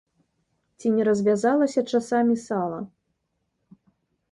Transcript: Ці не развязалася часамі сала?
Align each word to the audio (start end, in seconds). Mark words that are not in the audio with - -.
Ці 0.79 0.87
не 0.95 1.03
развязалася 1.09 1.85
часамі 1.93 2.35
сала? 2.47 2.79